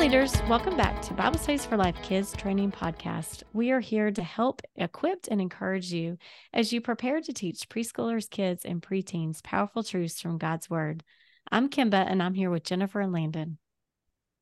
[0.00, 3.42] leaders, welcome back to Bible Studies for Life Kids Training Podcast.
[3.52, 6.16] We are here to help equip and encourage you
[6.54, 11.04] as you prepare to teach preschoolers, kids, and preteens powerful truths from God's Word.
[11.52, 13.58] I'm Kimba, and I'm here with Jennifer and Landon.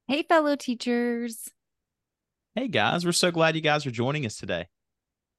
[0.07, 1.51] Hey, fellow teachers.
[2.55, 3.05] Hey, guys.
[3.05, 4.69] We're so glad you guys are joining us today.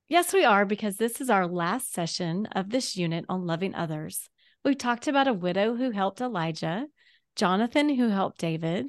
[0.10, 4.30] Yes, we are, because this is our last session of this unit on loving others.
[4.66, 6.88] We've talked about a widow who helped Elijah,
[7.38, 8.88] Jonathan who helped David,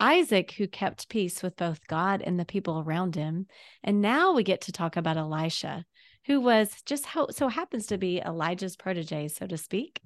[0.00, 3.46] Isaac, who kept peace with both God and the people around him.
[3.82, 5.84] And now we get to talk about Elisha,
[6.26, 10.00] who was just how so happens to be Elijah's protege, so to speak.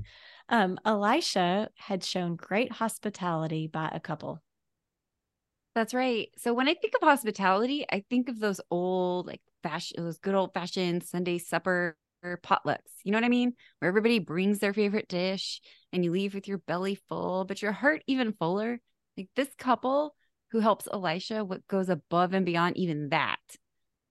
[0.49, 4.43] Um, Elisha had shown great hospitality by a couple.
[5.75, 6.29] That's right.
[6.37, 10.35] So when I think of hospitality, I think of those old, like fashion, those good
[10.35, 12.79] old fashioned Sunday supper potlucks.
[13.05, 13.55] You know what I mean?
[13.79, 15.61] Where everybody brings their favorite dish
[15.93, 18.81] and you leave with your belly full, but your heart even fuller
[19.17, 20.15] like this couple
[20.51, 23.39] who helps Elisha, what goes above and beyond even that.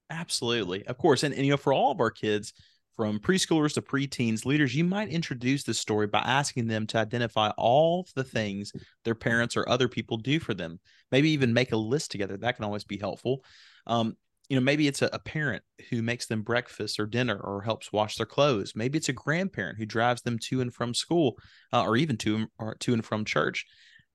[0.10, 0.86] Absolutely.
[0.88, 1.24] Of course.
[1.24, 2.54] And, and you know, for all of our kids,
[2.98, 7.50] from preschoolers to preteens, leaders, you might introduce this story by asking them to identify
[7.58, 8.74] all the things
[9.06, 10.80] their parents or other people do for them.
[11.12, 12.38] Maybe even make a list together.
[12.38, 13.44] That can always be helpful.
[13.88, 14.18] Um,
[14.50, 17.94] you know, maybe it's a, a, parent who makes them breakfast or dinner or helps
[17.94, 18.74] wash their clothes.
[18.76, 21.38] Maybe it's a grandparent who drives them to and from school
[21.72, 23.66] uh, or even to or to and from church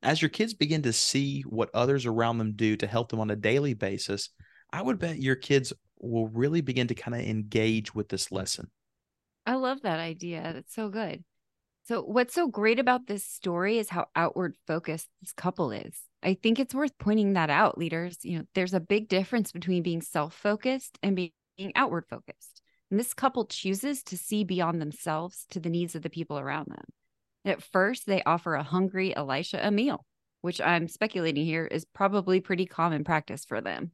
[0.02, 3.30] as your kids begin to see what others around them do to help them on
[3.30, 4.30] a daily basis,
[4.72, 8.70] I would bet your kids will really begin to kind of engage with this lesson.
[9.46, 10.50] I love that idea.
[10.54, 11.24] That's so good.
[11.86, 15.94] So, what's so great about this story is how outward focused this couple is.
[16.20, 18.18] I think it's worth pointing that out, leaders.
[18.22, 21.32] You know, there's a big difference between being self focused and being
[21.76, 22.60] outward focused.
[22.90, 26.66] And this couple chooses to see beyond themselves to the needs of the people around
[26.68, 26.84] them.
[27.46, 30.04] At first, they offer a hungry Elisha a meal,
[30.40, 33.92] which I'm speculating here is probably pretty common practice for them.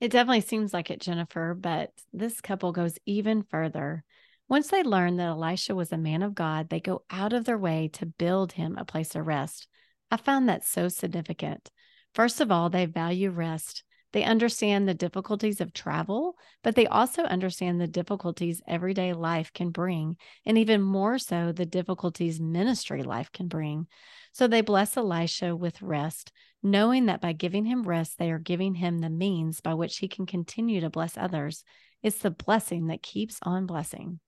[0.00, 4.04] It definitely seems like it, Jennifer, but this couple goes even further.
[4.48, 7.58] Once they learn that Elisha was a man of God, they go out of their
[7.58, 9.66] way to build him a place of rest.
[10.10, 11.70] I found that so significant.
[12.14, 13.82] First of all, they value rest.
[14.12, 19.70] They understand the difficulties of travel, but they also understand the difficulties everyday life can
[19.70, 23.86] bring, and even more so, the difficulties ministry life can bring.
[24.32, 28.74] So they bless Elisha with rest, knowing that by giving him rest, they are giving
[28.74, 31.64] him the means by which he can continue to bless others.
[32.02, 34.20] It's the blessing that keeps on blessing.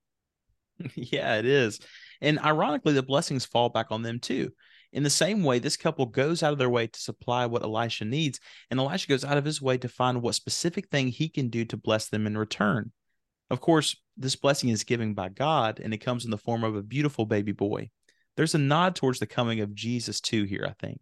[0.94, 1.80] Yeah, it is.
[2.20, 4.50] And ironically, the blessings fall back on them too.
[4.92, 8.04] In the same way, this couple goes out of their way to supply what Elisha
[8.04, 8.38] needs,
[8.70, 11.64] and Elisha goes out of his way to find what specific thing he can do
[11.64, 12.92] to bless them in return.
[13.50, 16.76] Of course, this blessing is given by God, and it comes in the form of
[16.76, 17.90] a beautiful baby boy.
[18.36, 21.00] There's a nod towards the coming of Jesus, too, here, I think.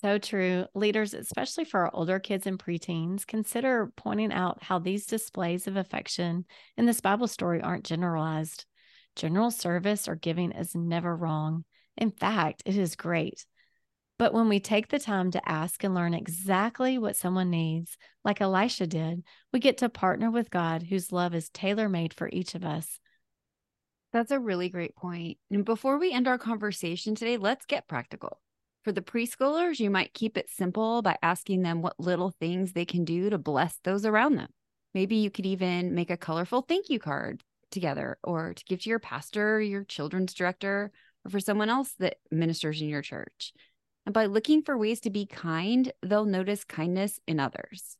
[0.00, 0.64] So true.
[0.74, 5.76] Leaders, especially for our older kids and preteens, consider pointing out how these displays of
[5.76, 6.46] affection
[6.78, 8.64] in this Bible story aren't generalized.
[9.14, 11.64] General service or giving is never wrong.
[11.98, 13.44] In fact, it is great.
[14.18, 18.40] But when we take the time to ask and learn exactly what someone needs, like
[18.40, 19.22] Elisha did,
[19.52, 23.00] we get to partner with God, whose love is tailor made for each of us.
[24.14, 25.36] That's a really great point.
[25.50, 28.40] And before we end our conversation today, let's get practical.
[28.82, 32.86] For the preschoolers, you might keep it simple by asking them what little things they
[32.86, 34.48] can do to bless those around them.
[34.94, 38.88] Maybe you could even make a colorful thank you card together or to give to
[38.88, 40.90] your pastor, your children's director,
[41.24, 43.52] or for someone else that ministers in your church.
[44.06, 47.98] And by looking for ways to be kind, they'll notice kindness in others.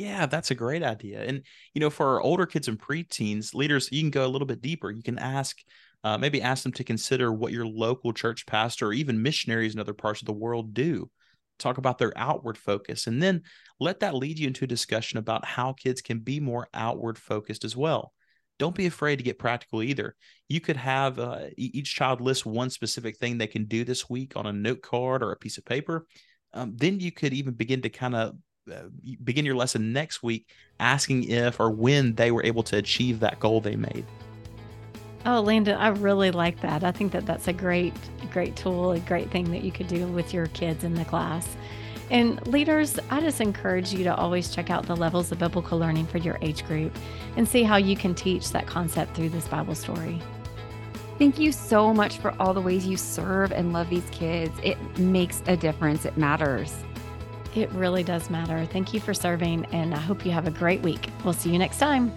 [0.00, 1.22] Yeah, that's a great idea.
[1.22, 1.42] And,
[1.74, 4.62] you know, for our older kids and preteens, leaders, you can go a little bit
[4.62, 4.90] deeper.
[4.90, 5.58] You can ask,
[6.04, 9.80] uh, maybe ask them to consider what your local church pastor or even missionaries in
[9.80, 11.10] other parts of the world do.
[11.58, 13.06] Talk about their outward focus.
[13.06, 13.42] And then
[13.78, 17.64] let that lead you into a discussion about how kids can be more outward focused
[17.64, 18.12] as well
[18.58, 20.14] don't be afraid to get practical either.
[20.50, 24.36] You could have uh, each child list one specific thing they can do this week
[24.36, 26.06] on a note card or a piece of paper.
[26.52, 28.34] Um, then you could even begin to kind of
[28.70, 28.88] uh,
[29.22, 30.46] begin your lesson next week
[30.78, 34.04] asking if or when they were able to achieve that goal they made.
[35.26, 36.82] Oh, Landon, I really like that.
[36.82, 37.92] I think that that's a great,
[38.32, 41.46] great tool, a great thing that you could do with your kids in the class.
[42.10, 46.06] And leaders, I just encourage you to always check out the levels of biblical learning
[46.06, 46.96] for your age group
[47.36, 50.20] and see how you can teach that concept through this Bible story.
[51.18, 54.58] Thank you so much for all the ways you serve and love these kids.
[54.62, 56.74] It makes a difference, it matters.
[57.54, 58.64] It really does matter.
[58.66, 61.08] Thank you for serving, and I hope you have a great week.
[61.24, 62.12] We'll see you next time.